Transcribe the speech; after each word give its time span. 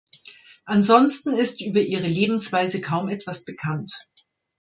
Ansonsten 0.65 1.31
ist 1.33 1.61
über 1.61 1.79
ihre 1.79 2.07
Lebensweise 2.07 2.81
kaum 2.81 3.07
etwas 3.07 3.45
bekannt. 3.45 3.93